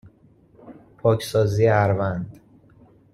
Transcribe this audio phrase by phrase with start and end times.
[1.01, 2.39] پاکسازی اَروَند